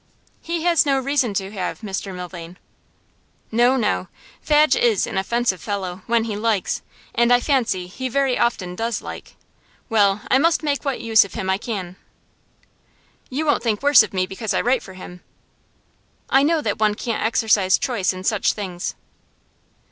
[0.41, 2.57] 'He has no reason to have, Mr Milvain.'
[3.51, 4.07] 'No, no.
[4.41, 6.81] Fadge is an offensive fellow, when he likes;
[7.13, 9.35] and I fancy he very often does like.
[9.89, 11.97] Well, I must make what use of him I can.
[13.29, 15.21] You won't think worse of me because I write for him?'
[16.31, 18.95] 'I know that one can't exercise choice in such things.